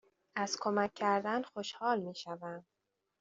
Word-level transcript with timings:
از 0.35 0.57
کمک 0.61 0.93
کردن 0.93 1.41
خوشحال 1.41 1.99
می 1.99 2.15
شوم. 2.15 2.65